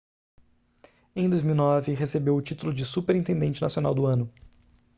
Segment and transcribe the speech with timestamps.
[1.15, 4.33] em 2009 recebeu o título de superintendente nacional do ano